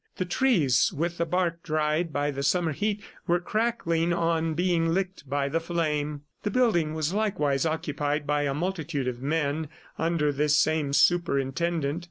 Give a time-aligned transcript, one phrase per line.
[0.17, 5.29] The trees, with the bark dried by the summer heat, were crackling on being licked
[5.29, 6.23] by the flame.
[6.41, 9.69] The building was likewise occupied by a multitude of men
[9.99, 11.99] under this same superintendent.